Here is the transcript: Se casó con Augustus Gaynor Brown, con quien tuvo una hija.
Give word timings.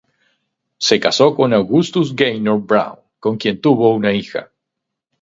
Se 0.79 0.99
casó 0.99 1.35
con 1.35 1.53
Augustus 1.53 2.15
Gaynor 2.15 2.65
Brown, 2.65 2.97
con 3.19 3.37
quien 3.37 3.61
tuvo 3.61 3.93
una 3.93 4.11
hija. 4.11 4.51